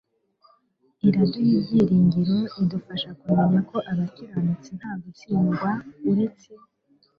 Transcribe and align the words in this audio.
iraduha 1.07 1.51
ibyiringiro 1.59 2.35
idufasha 2.61 3.09
kumenya 3.19 3.59
ko 3.69 3.77
abakiranutsi 3.91 4.69
nta 4.79 4.91
gutsindwa 5.01 5.69
uretse 6.09 6.49